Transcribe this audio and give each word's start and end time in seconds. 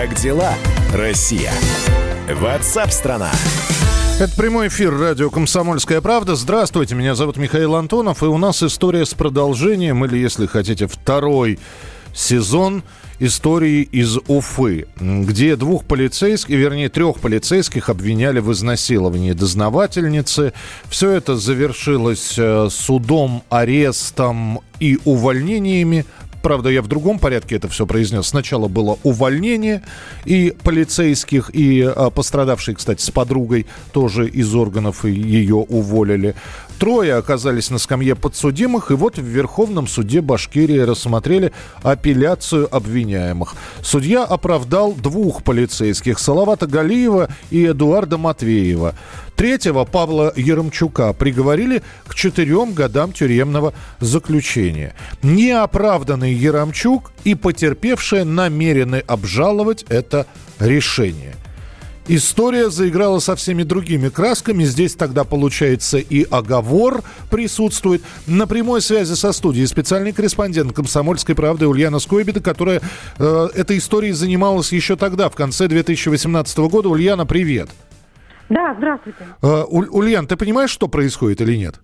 Как 0.00 0.14
дела, 0.14 0.54
Россия? 0.94 1.52
Ватсап-страна! 2.32 3.32
Это 4.20 4.32
прямой 4.36 4.68
эфир 4.68 4.96
радио 4.96 5.28
«Комсомольская 5.28 6.00
правда». 6.00 6.36
Здравствуйте, 6.36 6.94
меня 6.94 7.16
зовут 7.16 7.36
Михаил 7.36 7.74
Антонов, 7.74 8.22
и 8.22 8.26
у 8.26 8.38
нас 8.38 8.62
история 8.62 9.04
с 9.04 9.12
продолжением, 9.14 10.04
или, 10.04 10.16
если 10.16 10.46
хотите, 10.46 10.86
второй 10.86 11.58
сезон 12.14 12.84
истории 13.18 13.82
из 13.82 14.18
Уфы, 14.28 14.86
где 15.00 15.56
двух 15.56 15.84
полицейских, 15.84 16.54
вернее, 16.54 16.88
трех 16.88 17.18
полицейских 17.18 17.88
обвиняли 17.88 18.38
в 18.38 18.52
изнасиловании 18.52 19.32
дознавательницы. 19.32 20.52
Все 20.88 21.10
это 21.10 21.36
завершилось 21.36 22.34
э, 22.38 22.68
судом, 22.70 23.42
арестом 23.48 24.60
и 24.78 24.98
увольнениями 25.04 26.04
Правда, 26.42 26.70
я 26.70 26.82
в 26.82 26.86
другом 26.86 27.18
порядке 27.18 27.56
это 27.56 27.68
все 27.68 27.86
произнес. 27.86 28.26
Сначала 28.26 28.68
было 28.68 28.98
увольнение 29.02 29.82
и 30.24 30.54
полицейских, 30.62 31.50
и 31.54 31.82
а, 31.82 32.10
пострадавший, 32.10 32.74
кстати, 32.74 33.02
с 33.02 33.10
подругой 33.10 33.66
тоже 33.92 34.28
из 34.28 34.54
органов 34.54 35.04
ее 35.04 35.56
уволили. 35.56 36.34
Трое 36.78 37.14
оказались 37.14 37.70
на 37.70 37.78
скамье 37.78 38.14
подсудимых, 38.14 38.92
и 38.92 38.94
вот 38.94 39.18
в 39.18 39.22
Верховном 39.22 39.88
суде 39.88 40.20
Башкирии 40.20 40.78
рассмотрели 40.78 41.52
апелляцию 41.82 42.72
обвиняемых. 42.74 43.54
Судья 43.82 44.22
оправдал 44.22 44.92
двух 44.92 45.42
полицейских– 45.42 46.18
Салавата 46.20 46.68
Галиева 46.68 47.30
и 47.50 47.64
Эдуарда 47.66 48.16
Матвеева. 48.16 48.94
Третьего, 49.34 49.84
Павла 49.84 50.32
Еромчука, 50.36 51.12
приговорили 51.14 51.82
к 52.06 52.14
четырем 52.14 52.74
годам 52.74 53.12
тюремного 53.12 53.74
заключения. 53.98 54.94
Неоправданный 55.22 56.32
Еромчук 56.32 57.10
и 57.24 57.34
потерпевшие 57.34 58.22
намерены 58.22 59.02
обжаловать 59.06 59.84
это 59.88 60.26
решение– 60.60 61.34
История 62.10 62.70
заиграла 62.70 63.18
со 63.18 63.36
всеми 63.36 63.64
другими 63.64 64.08
красками. 64.08 64.64
Здесь 64.64 64.94
тогда, 64.94 65.24
получается, 65.24 65.98
и 65.98 66.24
оговор 66.30 67.02
присутствует. 67.30 68.02
На 68.26 68.46
прямой 68.46 68.80
связи 68.80 69.12
со 69.12 69.30
студией 69.32 69.66
специальный 69.66 70.12
корреспондент 70.12 70.72
«Комсомольской 70.72 71.34
правды» 71.34 71.66
Ульяна 71.66 71.98
Скойбеда, 71.98 72.40
которая 72.40 72.80
э, 73.18 73.48
этой 73.54 73.76
историей 73.76 74.12
занималась 74.12 74.72
еще 74.72 74.96
тогда, 74.96 75.28
в 75.28 75.36
конце 75.36 75.68
2018 75.68 76.58
года. 76.70 76.88
Ульяна, 76.88 77.26
привет. 77.26 77.68
Да, 78.48 78.74
здравствуйте. 78.78 79.18
Э, 79.42 79.64
Ульян, 79.68 80.26
ты 80.26 80.36
понимаешь, 80.36 80.70
что 80.70 80.88
происходит 80.88 81.42
или 81.42 81.56
нет? 81.56 81.74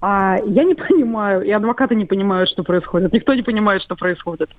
А, 0.00 0.36
я 0.46 0.62
не 0.62 0.74
понимаю, 0.88 1.42
и 1.42 1.50
адвокаты 1.50 1.96
не 1.96 2.04
понимают, 2.04 2.48
что 2.48 2.62
происходит. 2.62 3.12
Никто 3.12 3.34
не 3.34 3.42
понимает, 3.42 3.82
что 3.82 3.96
происходит. 3.96 4.50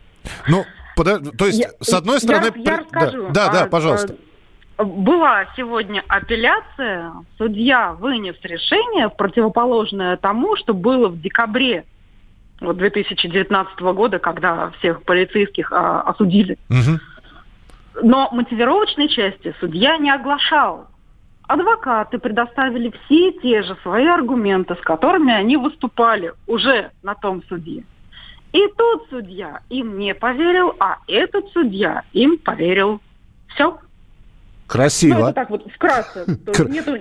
Ну, 0.49 0.65
подо... 0.97 1.19
то 1.19 1.45
есть, 1.45 1.59
я, 1.59 1.69
с 1.79 1.93
одной 1.93 2.19
стороны... 2.19 2.51
Я, 2.57 2.71
я 2.71 2.77
расскажу. 2.79 3.27
Да, 3.29 3.47
да, 3.47 3.49
а, 3.49 3.53
да 3.53 3.65
пожалуйста. 3.67 4.13
А, 4.13 4.30
была 4.83 5.45
сегодня 5.55 6.03
апелляция, 6.07 7.13
судья 7.37 7.93
вынес 7.93 8.35
решение, 8.43 9.09
противоположное 9.09 10.17
тому, 10.17 10.55
что 10.55 10.73
было 10.73 11.07
в 11.09 11.19
декабре 11.21 11.85
вот 12.61 12.77
2019 12.77 13.79
года, 13.79 14.19
когда 14.19 14.69
всех 14.79 15.03
полицейских 15.03 15.71
а, 15.71 16.01
осудили. 16.01 16.57
Угу. 16.69 18.03
Но 18.03 18.29
мотивировочной 18.31 19.09
части 19.09 19.53
судья 19.59 19.97
не 19.97 20.11
оглашал. 20.11 20.87
Адвокаты 21.47 22.17
предоставили 22.19 22.93
все 23.05 23.33
те 23.33 23.63
же 23.63 23.75
свои 23.81 24.05
аргументы, 24.05 24.75
с 24.75 24.81
которыми 24.81 25.33
они 25.33 25.57
выступали 25.57 26.33
уже 26.47 26.91
на 27.03 27.15
том 27.15 27.43
суде. 27.49 27.83
И 28.53 28.67
тот 28.77 29.07
судья 29.09 29.61
им 29.69 29.97
не 29.97 30.13
поверил, 30.13 30.75
а 30.79 30.97
этот 31.07 31.49
судья 31.49 32.03
им 32.13 32.37
поверил. 32.37 33.01
Все. 33.47 33.77
Красиво. 34.71 35.19
Ну, 35.19 35.25
это 35.25 35.33
так 35.33 35.49
вот 35.49 35.69
вкратце. 35.69 36.25
То 36.25 36.63
нету 36.63 36.97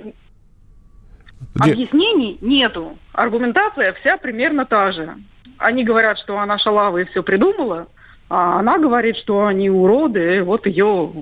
объяснений, 1.54 2.36
нету. 2.40 2.98
Аргументация 3.12 3.92
вся 4.00 4.16
примерно 4.16 4.66
та 4.66 4.90
же. 4.90 5.14
Они 5.58 5.84
говорят, 5.84 6.18
что 6.18 6.38
она 6.38 6.58
шалава 6.58 6.98
и 6.98 7.04
все 7.04 7.22
придумала, 7.22 7.86
а 8.28 8.58
она 8.58 8.78
говорит, 8.78 9.16
что 9.18 9.46
они 9.46 9.70
уроды, 9.70 10.38
и 10.38 10.40
вот 10.40 10.66
ее 10.66 11.12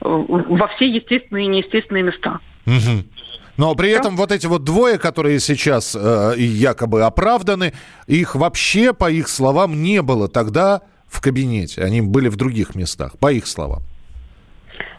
во 0.00 0.68
все 0.76 0.88
естественные 0.88 1.46
и 1.46 1.48
неестественные 1.48 2.04
места. 2.04 2.38
Угу. 2.66 3.04
Но 3.56 3.74
при 3.74 3.90
этом 3.90 4.16
вот 4.16 4.30
эти 4.30 4.46
вот 4.46 4.62
двое, 4.62 4.96
которые 4.98 5.40
сейчас 5.40 5.96
э, 5.98 6.34
якобы 6.36 7.02
оправданы, 7.02 7.72
их 8.06 8.36
вообще, 8.36 8.92
по 8.92 9.10
их 9.10 9.28
словам, 9.28 9.82
не 9.82 10.02
было 10.02 10.28
тогда 10.28 10.82
в 11.08 11.20
кабинете. 11.20 11.82
Они 11.82 12.00
были 12.00 12.28
в 12.28 12.36
других 12.36 12.74
местах, 12.74 13.18
по 13.18 13.32
их 13.32 13.46
словам. 13.46 13.82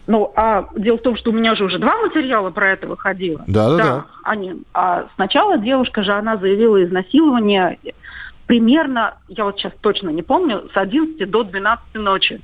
Ну, 0.07 0.31
а 0.35 0.67
дело 0.75 0.97
в 0.97 1.01
том, 1.01 1.15
что 1.15 1.31
у 1.31 1.33
меня 1.33 1.55
же 1.55 1.63
уже 1.63 1.79
два 1.79 1.97
материала 1.97 2.49
про 2.49 2.71
это 2.71 2.87
выходило. 2.87 3.43
Да, 3.47 3.69
да, 3.69 3.77
да. 3.77 4.05
Они, 4.23 4.63
а 4.73 5.07
сначала 5.15 5.57
девушка 5.57 6.03
же, 6.03 6.11
она 6.11 6.37
заявила 6.37 6.83
изнасилование 6.83 7.77
примерно, 8.47 9.17
я 9.29 9.45
вот 9.45 9.57
сейчас 9.57 9.73
точно 9.81 10.09
не 10.09 10.21
помню, 10.21 10.69
с 10.73 10.77
11 10.77 11.29
до 11.29 11.43
12 11.43 11.95
ночи. 11.95 12.41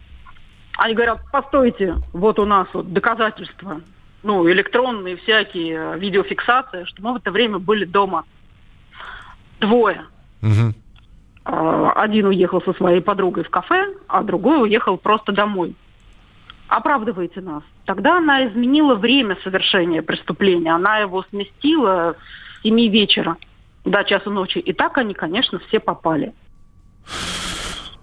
Они 0.77 0.93
говорят, 0.93 1.19
постойте, 1.31 1.95
вот 2.13 2.39
у 2.39 2.45
нас 2.45 2.67
вот 2.73 2.93
доказательства, 2.93 3.81
ну, 4.23 4.49
электронные 4.49 5.17
всякие, 5.17 5.97
видеофиксации, 5.97 6.85
что 6.85 7.01
мы 7.03 7.13
в 7.13 7.15
это 7.17 7.31
время 7.31 7.59
были 7.59 7.83
дома. 7.83 8.23
Двое. 9.59 10.05
Угу. 10.41 10.73
Один 11.43 12.27
уехал 12.27 12.61
со 12.61 12.73
своей 12.73 13.01
подругой 13.01 13.43
в 13.43 13.49
кафе, 13.49 13.93
а 14.07 14.23
другой 14.23 14.61
уехал 14.61 14.97
просто 14.97 15.31
домой 15.33 15.75
оправдываете 16.69 17.41
нас. 17.41 17.63
Тогда 17.85 18.17
она 18.17 18.47
изменила 18.47 18.95
время 18.95 19.37
совершения 19.43 20.01
преступления. 20.01 20.73
Она 20.73 20.99
его 20.99 21.23
сместила 21.29 22.15
с 22.59 22.63
7 22.63 22.75
вечера 22.89 23.37
до 23.83 24.03
часу 24.03 24.29
ночи. 24.29 24.59
И 24.59 24.71
так 24.73 24.97
они, 24.97 25.13
конечно, 25.13 25.59
все 25.67 25.79
попали. 25.79 26.33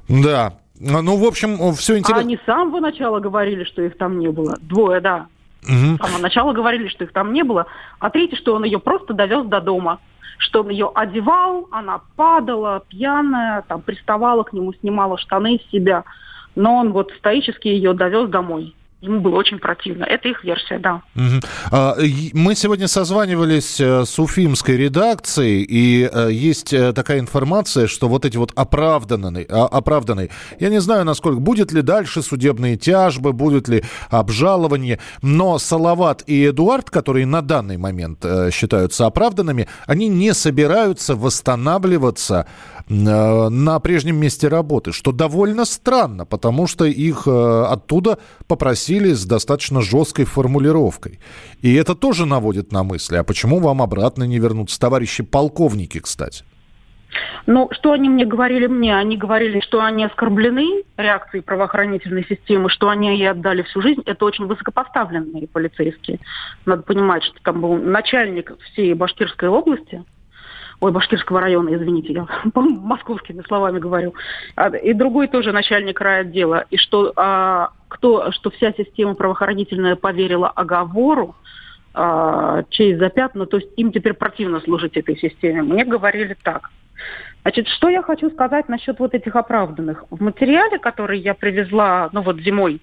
Да. 0.09 0.55
Ну, 0.79 1.17
в 1.17 1.25
общем, 1.25 1.73
все 1.75 1.97
интересно. 1.97 2.19
А 2.19 2.21
они 2.21 2.37
с 2.37 2.45
самого 2.45 2.81
начала 2.81 3.21
говорили, 3.21 3.65
что 3.65 3.83
их 3.83 3.97
там 3.97 4.19
не 4.19 4.29
было. 4.29 4.59
Двое, 4.61 5.01
да. 5.01 5.27
Угу. 5.63 5.97
С 5.97 5.99
самого 5.99 6.23
начала 6.23 6.53
говорили, 6.53 6.89
что 6.89 7.05
их 7.05 7.13
там 7.13 7.33
не 7.33 7.45
было. 7.45 7.67
А 7.99 8.11
третий, 8.11 8.37
что 8.37 8.55
он 8.55 8.65
ее 8.65 8.79
просто 8.79 9.15
довез 9.15 9.47
до 9.47 9.61
дома. 9.61 10.01
Что 10.39 10.61
он 10.61 10.69
ее 10.69 10.91
одевал, 10.95 11.67
она 11.71 12.03
падала, 12.15 12.83
пьяная, 12.89 13.63
там 13.63 13.81
приставала 13.81 14.43
к 14.43 14.53
нему, 14.53 14.75
снимала 14.75 15.17
штаны 15.17 15.59
с 15.59 15.71
себя 15.71 16.05
но 16.57 16.77
он 16.77 16.93
вот 16.93 17.13
стоически 17.19 17.69
ее 17.69 17.95
довез 17.95 18.29
домой. 18.29 18.75
Ему 19.03 19.21
было 19.21 19.37
очень 19.37 19.59
противно. 19.59 20.05
Это 20.05 20.29
их 20.29 20.43
версия, 20.43 20.79
да. 20.79 21.03
Мы 22.33 22.55
сегодня 22.55 22.89
созванивались 22.89 23.79
э, 23.79 24.07
с 24.07 24.19
уфимской 24.19 24.79
редакцией, 24.79 25.63
и 25.69 26.09
э, 26.11 26.33
есть 26.33 26.73
э, 26.73 26.95
такая 26.95 27.21
информация, 27.21 27.89
что 27.89 28.09
вот 28.09 28.25
эти 28.25 28.39
вот 28.39 28.53
оправданные, 28.57 29.47
а, 29.51 29.67
оправданные, 29.67 30.31
я 30.59 30.71
не 30.71 30.81
знаю, 30.81 31.05
насколько, 31.05 31.39
будет 31.41 31.73
ли 31.73 31.83
дальше 31.83 32.23
судебные 32.23 32.79
тяжбы, 32.79 33.35
будет 33.35 33.69
ли 33.69 33.85
обжалование, 34.09 34.99
но 35.21 35.59
Салават 35.59 36.25
и 36.27 36.49
Эдуард, 36.49 36.89
которые 36.89 37.27
на 37.27 37.43
данный 37.43 37.77
момент 37.77 38.25
считаются 38.51 39.05
оправданными, 39.05 39.69
они 39.87 40.09
не 40.09 40.33
собираются 40.33 41.17
восстанавливаться 41.17 42.47
на 42.89 43.81
прежнем 43.81 44.17
месте 44.17 44.49
работы, 44.49 44.93
что 44.93 45.13
довольно 45.13 45.65
странно, 45.65 46.25
потому 46.25 46.67
что 46.67 46.85
их 46.85 47.27
оттуда 47.27 48.19
попросили 48.47 49.13
с 49.13 49.25
достаточно 49.25 49.81
жесткой 49.83 50.25
формулировкой. 50.25 51.19
И 51.63 51.75
это 51.75 51.95
тоже 51.95 52.27
наводит 52.27 52.73
на 52.73 52.85
мысли. 52.85 53.17
А 53.17 53.25
почему 53.25 53.59
вам 53.59 53.83
обратно 53.83 54.25
не 54.25 54.39
вернуться? 54.39 54.79
Товарищи 54.79 55.23
полковники, 55.23 55.99
кстати. 55.99 56.45
Ну, 57.47 57.69
что 57.73 57.93
они 57.93 58.09
мне 58.09 58.27
говорили 58.27 58.67
мне? 58.67 58.95
Они 58.95 59.17
говорили, 59.17 59.61
что 59.61 59.81
они 59.81 60.05
оскорблены 60.05 60.83
реакцией 60.97 61.43
правоохранительной 61.43 62.27
системы, 62.27 62.69
что 62.69 62.89
они 62.89 63.17
ей 63.17 63.31
отдали 63.31 63.63
всю 63.63 63.81
жизнь. 63.81 64.03
Это 64.05 64.25
очень 64.25 64.47
высокопоставленные 64.47 65.47
полицейские. 65.47 66.19
Надо 66.67 66.83
понимать, 66.83 67.23
что 67.25 67.37
там 67.43 67.61
был 67.63 67.77
начальник 67.77 68.53
всей 68.73 68.93
Башкирской 68.95 69.49
области, 69.49 70.05
ой, 70.81 70.93
Башкирского 70.93 71.41
района, 71.41 71.75
извините, 71.75 72.13
я 72.13 72.27
московскими 72.55 73.43
словами 73.47 73.79
говорю, 73.79 74.15
а, 74.55 74.69
и 74.69 74.93
другой 74.93 75.29
тоже 75.29 75.53
начальник 75.53 76.01
райотдела, 76.01 76.65
и 76.71 76.77
что, 76.77 77.13
а, 77.17 77.71
кто, 77.89 78.31
что 78.33 78.51
вся 78.51 78.73
система 78.73 79.15
правоохранительная 79.15 79.97
поверила 79.97 80.49
оговору, 80.49 81.35
а, 81.95 82.65
честь 82.69 82.99
запятна, 82.99 83.47
то 83.47 83.57
есть 83.57 83.71
им 83.77 83.91
теперь 83.91 84.15
противно 84.15 84.61
служить 84.61 84.97
этой 84.97 85.17
системе. 85.17 85.63
Мне 85.63 85.85
говорили 85.85 86.37
так. 86.43 86.71
Значит, 87.43 87.69
что 87.69 87.89
я 87.89 88.03
хочу 88.03 88.29
сказать 88.31 88.69
насчет 88.69 88.99
вот 88.99 89.15
этих 89.15 89.37
оправданных. 89.37 90.05
В 90.11 90.21
материале, 90.21 90.79
который 90.79 91.21
я 91.21 91.33
привезла, 91.33 92.11
ну 92.13 92.21
вот 92.21 92.39
зимой, 92.41 92.81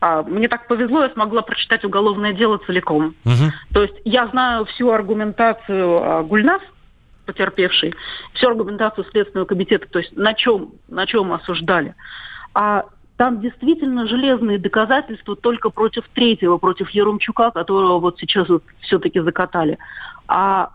а, 0.00 0.22
мне 0.22 0.48
так 0.48 0.66
повезло, 0.66 1.04
я 1.04 1.10
смогла 1.10 1.42
прочитать 1.42 1.84
уголовное 1.84 2.32
дело 2.32 2.58
целиком. 2.58 3.14
Угу. 3.24 3.52
То 3.72 3.82
есть 3.82 3.94
я 4.04 4.26
знаю 4.26 4.64
всю 4.66 4.90
аргументацию 4.90 6.02
а, 6.02 6.22
Гульнас, 6.22 6.60
потерпевший, 7.26 7.94
всю 8.34 8.48
аргументацию 8.48 9.04
Следственного 9.10 9.46
комитета, 9.46 9.86
то 9.88 9.98
есть 9.98 10.16
на 10.16 10.34
чем, 10.34 10.72
на 10.88 11.06
чем 11.06 11.32
осуждали. 11.32 11.94
А 12.54 12.84
там 13.16 13.40
действительно 13.40 14.06
железные 14.06 14.58
доказательства 14.58 15.36
только 15.36 15.70
против 15.70 16.04
третьего, 16.14 16.58
против 16.58 16.90
Еромчука, 16.90 17.50
которого 17.50 17.98
вот 18.00 18.18
сейчас 18.18 18.48
вот 18.48 18.64
все-таки 18.80 19.20
закатали. 19.20 19.78
А 20.26 20.70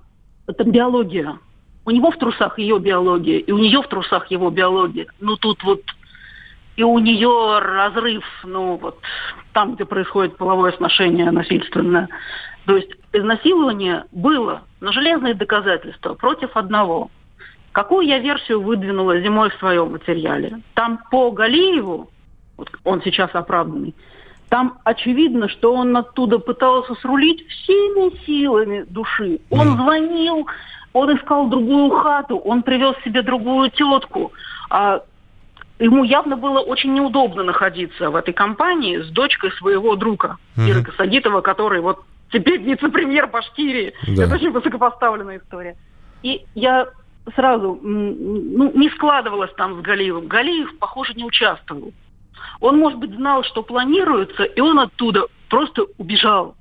это 0.48 0.64
биология. 0.64 1.40
У 1.86 1.92
него 1.92 2.12
в 2.12 2.18
трусах 2.18 2.60
ее 2.60 2.80
биология, 2.80 3.40
и 3.40 3.52
у 3.52 3.58
нее 3.58 3.82
в 3.82 3.88
трусах 3.88 4.30
его 4.32 4.50
биология. 4.50 5.08
Ну 5.20 5.36
тут 5.38 5.64
вот 5.64 5.82
и 6.78 6.84
у 6.84 7.00
нее 7.00 7.60
разрыв, 7.60 8.24
ну 8.44 8.78
вот 8.78 9.00
там, 9.52 9.76
где 9.76 9.86
происходит 9.86 10.38
половое 10.38 10.72
сношение 10.74 11.32
насильственное. 11.32 12.08
То 12.66 12.78
есть 12.78 12.92
изнасилование 13.18 14.06
было, 14.12 14.62
но 14.80 14.92
железные 14.92 15.34
доказательства 15.34 16.14
против 16.14 16.56
одного. 16.56 17.10
Какую 17.72 18.08
я 18.08 18.19
версию 18.19 18.62
выдвинула 18.62 19.19
зимой 19.19 19.50
в 19.50 19.56
своем 19.56 19.92
материале? 19.92 20.62
Там 20.74 21.00
по 21.12 21.31
Галиеву, 21.31 22.10
вот 22.58 22.72
он 22.84 23.02
сейчас 23.04 23.30
оправданный, 23.34 23.94
там 24.50 24.80
очевидно, 24.84 25.50
что 25.50 25.74
он 25.74 25.96
оттуда 25.96 26.40
пытался 26.40 26.96
срулить 26.96 27.46
всеми 27.48 28.18
силами 28.25 28.86
души. 28.88 29.40
Он 29.50 29.75
звонил, 29.75 30.48
он 30.94 31.16
искал 31.18 31.50
другую 31.50 31.92
хату, 31.92 32.38
он 32.38 32.63
привез 32.63 32.96
себе 33.04 33.22
другую 33.22 33.70
тетку. 33.72 34.31
А 34.70 35.02
ему 35.80 36.04
явно 36.06 36.38
было 36.38 36.60
очень 36.60 36.94
неудобно 36.94 37.44
находиться 37.44 38.10
в 38.10 38.16
этой 38.16 38.34
компании 38.34 39.00
с 39.00 39.10
дочкой 39.10 39.52
своего 39.52 39.96
друга. 39.96 40.38
Иры 40.56 40.84
Касагитова, 40.84 41.42
который 41.42 41.81
вот 41.81 42.04
теперь 42.31 42.62
вице-премьер 42.62 43.27
Башкирии. 43.27 43.94
Да. 44.15 44.24
Это 44.24 44.35
очень 44.35 44.51
высокопоставленная 44.51 45.39
история. 45.39 45.77
И 46.24 46.45
я 46.56 46.88
сразу, 47.35 47.79
ну, 47.81 48.71
не 48.74 48.89
складывалось 48.89 49.53
там 49.56 49.79
с 49.79 49.81
Галиевым. 49.81 50.27
Галиев, 50.27 50.77
похоже, 50.79 51.13
не 51.13 51.24
участвовал. 51.24 51.94
Он, 52.59 52.77
может 52.77 53.00
быть, 53.00 53.13
знал, 53.13 53.44
что 53.44 53.63
планируется, 53.63 54.44
и 54.44 54.59
он 54.59 54.79
оттуда 54.79 55.27
просто 55.50 55.85
убежал. 55.97 56.56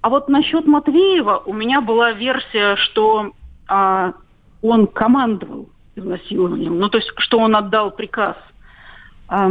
А 0.00 0.08
вот 0.08 0.28
насчет 0.28 0.66
Матвеева 0.66 1.42
у 1.46 1.52
меня 1.52 1.80
была 1.80 2.12
версия, 2.12 2.76
что 2.76 3.32
а, 3.68 4.12
он 4.62 4.86
командовал 4.86 5.68
изнасилованием. 5.96 6.78
Ну, 6.78 6.88
то 6.88 6.98
есть, 6.98 7.10
что 7.18 7.38
он 7.38 7.56
отдал 7.56 7.90
приказ. 7.90 8.36
А, 9.28 9.50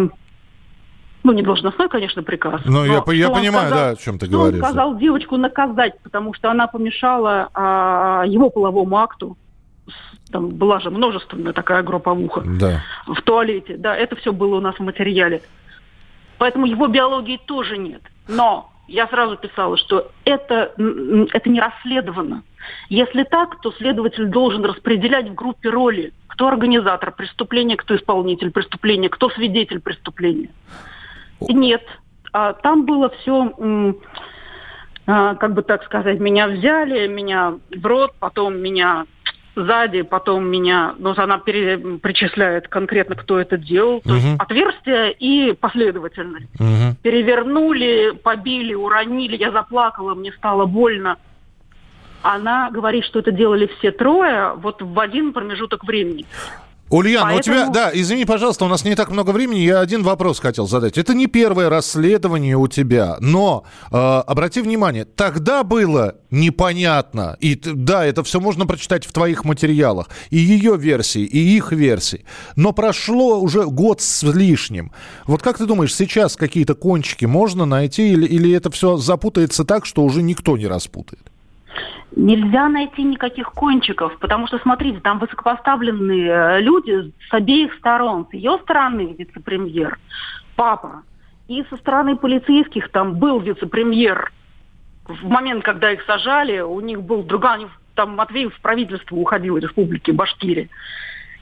ну, 1.25 1.33
не 1.33 1.41
должностной, 1.41 1.89
конечно, 1.89 2.21
приказ. 2.21 2.61
Ну, 2.65 2.85
я, 2.85 2.93
я 2.93 3.01
понимаю, 3.01 3.67
сказал, 3.67 3.69
да, 3.69 3.89
о 3.89 3.95
чем 3.95 4.19
ты 4.19 4.27
говоришь. 4.27 4.61
Он 4.61 4.69
сказал 4.69 4.97
девочку 4.97 5.37
наказать, 5.37 5.99
потому 6.03 6.35
что 6.35 6.51
она 6.51 6.67
помешала 6.67 7.49
а, 7.53 8.23
его 8.27 8.51
половому 8.51 8.97
акту. 8.97 9.35
Там 10.31 10.49
была 10.49 10.79
же 10.79 10.91
множественная 10.91 11.53
такая 11.53 11.81
групповуха 11.81 12.43
да. 12.45 12.83
в 13.07 13.19
туалете. 13.23 13.75
Да, 13.75 13.95
это 13.95 14.15
все 14.15 14.31
было 14.33 14.57
у 14.57 14.61
нас 14.61 14.75
в 14.75 14.81
материале. 14.81 15.41
Поэтому 16.37 16.67
его 16.67 16.87
биологии 16.87 17.39
тоже 17.43 17.77
нет. 17.77 18.01
Но 18.27 18.71
я 18.87 19.07
сразу 19.07 19.35
писала, 19.35 19.77
что 19.77 20.11
это, 20.25 20.73
это 20.77 21.49
не 21.49 21.59
расследовано. 21.59 22.43
Если 22.89 23.23
так, 23.23 23.61
то 23.61 23.71
следователь 23.71 24.27
должен 24.27 24.63
распределять 24.63 25.29
в 25.29 25.33
группе 25.33 25.69
роли, 25.69 26.13
кто 26.27 26.47
организатор 26.47 27.11
преступления, 27.11 27.77
кто 27.77 27.95
исполнитель 27.95 28.51
преступления, 28.51 29.09
кто 29.09 29.29
свидетель 29.29 29.79
преступления. 29.79 30.49
Нет. 31.41 31.83
А 32.31 32.53
там 32.53 32.85
было 32.85 33.09
все, 33.09 33.53
а, 35.07 35.35
как 35.35 35.53
бы 35.53 35.61
так 35.61 35.83
сказать, 35.85 36.19
меня 36.19 36.47
взяли, 36.47 37.07
меня 37.07 37.55
в 37.71 37.85
рот, 37.85 38.13
потом 38.19 38.57
меня 38.57 39.05
сзади, 39.55 40.01
потом 40.01 40.47
меня, 40.47 40.95
ну, 40.97 41.13
она 41.15 41.37
пере, 41.39 41.77
причисляет 41.99 42.67
конкретно, 42.67 43.15
кто 43.15 43.39
это 43.39 43.57
делал. 43.57 44.01
То 44.01 44.09
угу. 44.09 44.15
есть 44.15 44.39
отверстие 44.39 45.13
и 45.13 45.53
последовательность. 45.53 46.53
Угу. 46.59 46.97
Перевернули, 47.01 48.11
побили, 48.21 48.73
уронили, 48.73 49.37
я 49.37 49.51
заплакала, 49.51 50.13
мне 50.13 50.31
стало 50.33 50.65
больно. 50.65 51.17
Она 52.21 52.71
говорит, 52.71 53.05
что 53.05 53.19
это 53.19 53.31
делали 53.31 53.69
все 53.77 53.91
трое 53.91 54.53
вот 54.55 54.81
в 54.81 54.99
один 54.99 55.31
промежуток 55.31 55.83
времени. 55.83 56.25
Ульяна, 56.89 57.31
Поэтому... 57.33 57.57
у 57.57 57.59
тебя, 57.61 57.69
да, 57.69 57.91
извини, 57.91 58.25
пожалуйста, 58.25 58.65
у 58.65 58.67
нас 58.67 58.85
не 58.85 58.95
так 58.95 59.09
много 59.09 59.31
времени, 59.31 59.59
я 59.59 59.79
один 59.79 60.03
вопрос 60.03 60.39
хотел 60.39 60.67
задать. 60.67 60.99
Это 60.99 61.15
не 61.15 61.25
первое 61.25 61.67
расследование 61.67 62.55
у 62.57 62.67
тебя, 62.67 63.17
но 63.19 63.63
э, 63.91 63.95
обрати 63.95 64.61
внимание, 64.61 65.05
тогда 65.05 65.63
было 65.63 66.15
непонятно, 66.29 67.37
и 67.39 67.55
да, 67.55 68.05
это 68.05 68.23
все 68.23 68.39
можно 68.39 68.67
прочитать 68.67 69.03
в 69.05 69.11
твоих 69.11 69.45
материалах, 69.45 70.09
и 70.29 70.37
ее 70.37 70.77
версии, 70.77 71.23
и 71.23 71.57
их 71.57 71.71
версии, 71.71 72.23
но 72.55 72.71
прошло 72.71 73.39
уже 73.39 73.65
год 73.65 74.01
с 74.01 74.21
лишним. 74.21 74.91
Вот 75.25 75.41
как 75.41 75.57
ты 75.57 75.65
думаешь, 75.65 75.95
сейчас 75.95 76.35
какие-то 76.35 76.75
кончики 76.75 77.25
можно 77.25 77.65
найти, 77.65 78.11
или, 78.11 78.27
или 78.27 78.55
это 78.55 78.69
все 78.69 78.97
запутается 78.97 79.65
так, 79.65 79.87
что 79.87 80.03
уже 80.03 80.21
никто 80.21 80.55
не 80.55 80.67
распутает? 80.67 81.31
Нельзя 82.15 82.69
найти 82.69 83.03
никаких 83.03 83.51
кончиков, 83.51 84.17
потому 84.19 84.47
что, 84.47 84.57
смотрите, 84.59 84.99
там 84.99 85.19
высокопоставленные 85.19 86.27
э, 86.29 86.61
люди 86.61 87.11
с 87.29 87.33
обеих 87.33 87.73
сторон. 87.75 88.27
С 88.29 88.33
ее 88.33 88.57
стороны 88.63 89.15
вице-премьер, 89.17 89.99
папа. 90.55 91.03
И 91.47 91.63
со 91.69 91.77
стороны 91.77 92.15
полицейских 92.15 92.89
там 92.89 93.15
был 93.15 93.39
вице-премьер. 93.39 94.31
В 95.05 95.27
момент, 95.27 95.63
когда 95.63 95.91
их 95.91 96.03
сажали, 96.03 96.61
у 96.61 96.79
них 96.79 97.01
был 97.01 97.23
другой, 97.23 97.67
там 97.95 98.15
Матвеев 98.15 98.55
в 98.55 98.61
правительство 98.61 99.15
уходил 99.15 99.57
республики 99.57 100.11
Башкирия, 100.11 100.69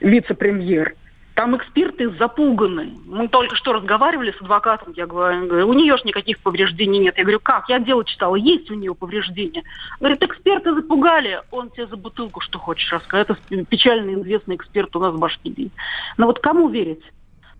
вице-премьер. 0.00 0.94
Там 1.34 1.56
эксперты 1.56 2.10
запуганы. 2.10 2.96
Мы 3.06 3.26
только 3.26 3.56
что 3.56 3.72
разговаривали 3.72 4.30
с 4.30 4.40
адвокатом, 4.40 4.92
я 4.96 5.06
говорю, 5.06 5.68
у 5.68 5.72
нее 5.72 5.96
же 5.96 6.04
никаких 6.04 6.38
повреждений 6.38 7.00
нет. 7.00 7.16
Я 7.18 7.24
говорю, 7.24 7.40
как? 7.40 7.68
Я 7.68 7.80
дело 7.80 8.04
читала, 8.04 8.36
есть 8.36 8.70
у 8.70 8.74
нее 8.74 8.94
повреждения. 8.94 9.64
Говорит, 9.98 10.22
эксперты 10.22 10.72
запугали, 10.74 11.40
он 11.50 11.70
тебе 11.70 11.86
за 11.88 11.96
бутылку 11.96 12.40
что 12.40 12.58
хочешь 12.60 12.92
рассказать. 12.92 13.28
Это 13.28 13.64
печально 13.64 14.20
известный 14.20 14.54
эксперт 14.54 14.94
у 14.94 15.00
нас 15.00 15.12
в 15.12 15.18
Башкирии. 15.18 15.72
Но 16.16 16.26
вот 16.26 16.38
кому 16.38 16.68
верить? 16.68 17.02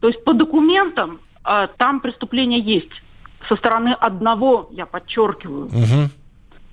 То 0.00 0.06
есть 0.06 0.22
по 0.22 0.34
документам 0.34 1.18
а, 1.42 1.66
там 1.66 2.00
преступление 2.00 2.60
есть. 2.60 2.92
Со 3.48 3.56
стороны 3.56 3.88
одного, 3.98 4.68
я 4.70 4.86
подчеркиваю, 4.86 5.66
угу. 5.66 6.10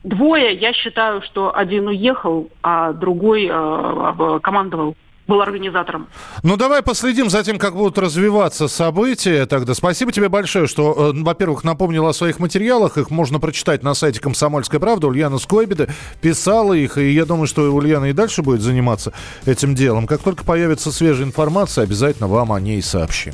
Двое, 0.03 0.55
я 0.55 0.73
считаю, 0.73 1.21
что 1.21 1.55
один 1.55 1.87
уехал, 1.87 2.49
а 2.63 2.91
другой 2.91 3.47
э, 3.51 4.39
командовал 4.41 4.95
был 5.27 5.41
организатором. 5.41 6.07
Ну, 6.43 6.57
давай 6.57 6.81
последим 6.81 7.29
за 7.29 7.43
тем, 7.43 7.57
как 7.57 7.75
будут 7.75 7.97
развиваться 7.97 8.67
события 8.67 9.45
тогда. 9.45 9.73
Спасибо 9.73 10.11
тебе 10.11 10.29
большое, 10.29 10.67
что, 10.67 11.13
э, 11.13 11.21
во-первых, 11.21 11.63
напомнил 11.63 12.07
о 12.07 12.13
своих 12.13 12.39
материалах. 12.39 12.97
Их 12.97 13.09
можно 13.09 13.39
прочитать 13.39 13.83
на 13.83 13.93
сайте 13.93 14.19
«Комсомольская 14.19 14.79
правда». 14.79 15.07
Ульяна 15.07 15.37
Скойбеда 15.37 15.89
писала 16.21 16.73
их, 16.73 16.97
и 16.97 17.11
я 17.11 17.25
думаю, 17.25 17.47
что 17.47 17.73
Ульяна 17.73 18.05
и 18.05 18.13
дальше 18.13 18.41
будет 18.41 18.61
заниматься 18.61 19.13
этим 19.45 19.75
делом. 19.75 20.07
Как 20.07 20.21
только 20.21 20.43
появится 20.43 20.91
свежая 20.91 21.25
информация, 21.25 21.83
обязательно 21.83 22.27
вам 22.27 22.51
о 22.51 22.59
ней 22.59 22.81
сообщим. 22.81 23.33